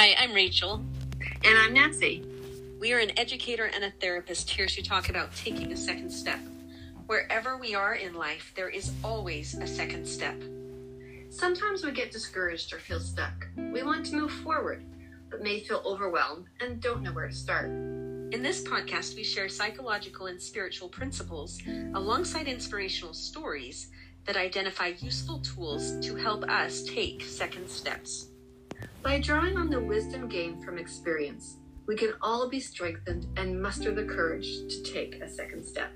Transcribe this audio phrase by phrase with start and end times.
[0.00, 0.82] Hi, I'm Rachel.
[1.44, 2.24] And I'm Nancy.
[2.80, 6.38] We are an educator and a therapist here to talk about taking a second step.
[7.04, 10.42] Wherever we are in life, there is always a second step.
[11.28, 13.46] Sometimes we get discouraged or feel stuck.
[13.58, 14.82] We want to move forward,
[15.30, 17.66] but may feel overwhelmed and don't know where to start.
[17.66, 21.60] In this podcast, we share psychological and spiritual principles
[21.92, 23.88] alongside inspirational stories
[24.24, 28.29] that identify useful tools to help us take second steps.
[29.02, 33.94] By drawing on the wisdom gained from experience, we can all be strengthened and muster
[33.94, 35.92] the courage to take a second step.